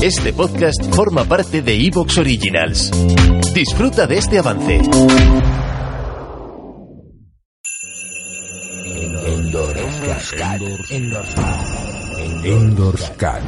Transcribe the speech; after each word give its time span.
Este 0.00 0.32
podcast 0.32 0.94
forma 0.94 1.24
parte 1.24 1.60
de 1.60 1.74
Evox 1.74 2.18
Originals. 2.18 2.92
Disfruta 3.52 4.06
de 4.06 4.18
este 4.18 4.38
avance. 4.38 4.80
Endorscat. 12.44 13.42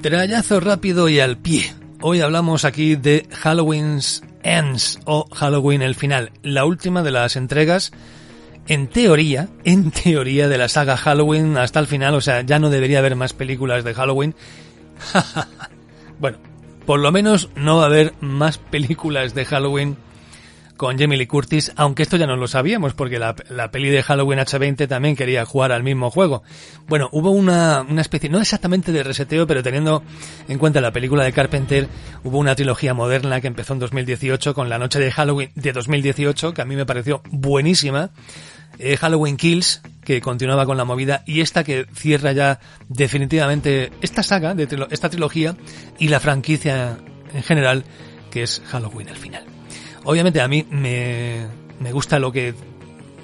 Trayazo 0.00 0.60
rápido 0.60 1.08
y 1.08 1.18
al 1.18 1.38
pie. 1.38 1.74
Hoy 2.00 2.20
hablamos 2.20 2.64
aquí 2.64 2.94
de 2.94 3.26
Halloween's 3.32 4.22
Ends 4.44 5.00
o 5.06 5.26
Halloween 5.34 5.82
el 5.82 5.96
final, 5.96 6.30
la 6.44 6.64
última 6.64 7.02
de 7.02 7.10
las 7.10 7.34
entregas 7.34 7.90
en 8.70 8.86
teoría, 8.86 9.48
en 9.64 9.90
teoría 9.90 10.46
de 10.46 10.56
la 10.56 10.68
saga 10.68 10.96
Halloween 10.96 11.58
hasta 11.58 11.80
el 11.80 11.88
final, 11.88 12.14
o 12.14 12.20
sea, 12.20 12.42
ya 12.42 12.60
no 12.60 12.70
debería 12.70 13.00
haber 13.00 13.16
más 13.16 13.32
películas 13.32 13.82
de 13.82 13.94
Halloween. 13.94 14.36
bueno, 16.20 16.38
por 16.86 17.00
lo 17.00 17.10
menos 17.10 17.50
no 17.56 17.78
va 17.78 17.82
a 17.82 17.86
haber 17.86 18.14
más 18.20 18.58
películas 18.58 19.34
de 19.34 19.44
Halloween 19.44 19.96
con 20.76 20.96
Jamie 20.96 21.18
Lee 21.18 21.26
Curtis, 21.26 21.72
aunque 21.74 22.04
esto 22.04 22.16
ya 22.16 22.28
no 22.28 22.36
lo 22.36 22.46
sabíamos, 22.46 22.94
porque 22.94 23.18
la, 23.18 23.34
la, 23.48 23.72
peli 23.72 23.90
de 23.90 24.04
Halloween 24.04 24.38
H20 24.38 24.86
también 24.86 25.16
quería 25.16 25.44
jugar 25.44 25.72
al 25.72 25.82
mismo 25.82 26.08
juego. 26.08 26.44
Bueno, 26.86 27.08
hubo 27.10 27.32
una, 27.32 27.82
una 27.82 28.00
especie, 28.00 28.30
no 28.30 28.40
exactamente 28.40 28.92
de 28.92 29.02
reseteo, 29.02 29.48
pero 29.48 29.64
teniendo 29.64 30.04
en 30.46 30.58
cuenta 30.58 30.80
la 30.80 30.92
película 30.92 31.24
de 31.24 31.32
Carpenter, 31.32 31.88
hubo 32.22 32.38
una 32.38 32.54
trilogía 32.54 32.94
moderna 32.94 33.40
que 33.40 33.48
empezó 33.48 33.72
en 33.72 33.80
2018 33.80 34.54
con 34.54 34.68
La 34.68 34.78
Noche 34.78 35.00
de 35.00 35.10
Halloween 35.10 35.50
de 35.56 35.72
2018, 35.72 36.54
que 36.54 36.62
a 36.62 36.64
mí 36.64 36.76
me 36.76 36.86
pareció 36.86 37.20
buenísima. 37.32 38.12
Eh, 38.82 38.96
Halloween 38.96 39.36
Kills, 39.36 39.82
que 40.04 40.20
continuaba 40.20 40.64
con 40.64 40.76
la 40.76 40.84
movida, 40.84 41.22
y 41.26 41.40
esta 41.40 41.64
que 41.64 41.86
cierra 41.94 42.32
ya 42.32 42.60
definitivamente 42.88 43.92
esta 44.00 44.22
saga, 44.22 44.54
de 44.54 44.66
esta 44.90 45.10
trilogía, 45.10 45.54
y 45.98 46.08
la 46.08 46.18
franquicia 46.18 46.96
en 47.34 47.42
general, 47.42 47.84
que 48.30 48.42
es 48.42 48.62
Halloween 48.66 49.10
al 49.10 49.16
final. 49.16 49.44
Obviamente 50.04 50.40
a 50.40 50.48
mí 50.48 50.66
me, 50.70 51.46
me 51.78 51.92
gusta 51.92 52.18
lo 52.18 52.32
que 52.32 52.54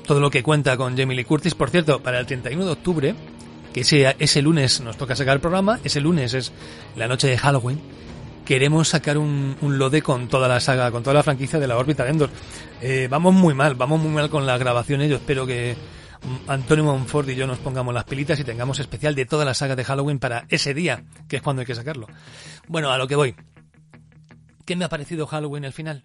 todo 0.06 0.20
lo 0.20 0.30
que 0.30 0.42
cuenta 0.42 0.76
con 0.76 0.96
Jamie 0.96 1.16
Lee 1.16 1.24
Curtis. 1.24 1.54
Por 1.54 1.70
cierto, 1.70 2.02
para 2.02 2.20
el 2.20 2.26
31 2.26 2.64
de 2.64 2.70
octubre, 2.70 3.14
que 3.72 3.80
ese, 3.80 4.14
ese 4.18 4.40
lunes 4.40 4.80
nos 4.80 4.96
toca 4.96 5.16
sacar 5.16 5.34
el 5.34 5.40
programa, 5.40 5.80
ese 5.84 6.00
lunes 6.00 6.32
es 6.32 6.52
la 6.96 7.08
noche 7.08 7.28
de 7.28 7.36
Halloween, 7.36 7.80
queremos 8.46 8.88
sacar 8.88 9.18
un, 9.18 9.56
un 9.60 9.76
lode 9.76 10.00
con 10.00 10.28
toda 10.28 10.48
la 10.48 10.60
saga, 10.60 10.90
con 10.90 11.02
toda 11.02 11.14
la 11.14 11.22
franquicia 11.22 11.58
de 11.58 11.66
la 11.66 11.76
órbita 11.76 12.04
de 12.04 12.10
Endor. 12.10 12.30
Eh, 12.80 13.08
vamos 13.10 13.34
muy 13.34 13.52
mal, 13.52 13.74
vamos 13.74 14.00
muy 14.00 14.10
mal 14.10 14.30
con 14.30 14.46
las 14.46 14.58
grabaciones. 14.58 15.10
Yo 15.10 15.16
espero 15.16 15.46
que 15.46 15.76
Antonio 16.46 16.84
Monfort 16.84 17.28
y 17.28 17.34
yo 17.34 17.46
nos 17.46 17.58
pongamos 17.58 17.92
las 17.92 18.04
pilitas 18.04 18.38
y 18.38 18.44
tengamos 18.44 18.78
especial 18.78 19.14
de 19.14 19.26
toda 19.26 19.44
la 19.44 19.52
saga 19.52 19.76
de 19.76 19.84
Halloween 19.84 20.18
para 20.18 20.46
ese 20.48 20.72
día, 20.72 21.04
que 21.28 21.36
es 21.36 21.42
cuando 21.42 21.60
hay 21.60 21.66
que 21.66 21.74
sacarlo. 21.74 22.06
Bueno, 22.68 22.90
a 22.90 22.98
lo 22.98 23.06
que 23.06 23.16
voy. 23.16 23.34
¿Qué 24.64 24.76
me 24.76 24.84
ha 24.84 24.88
parecido 24.88 25.26
Halloween 25.26 25.64
al 25.64 25.72
final? 25.72 26.04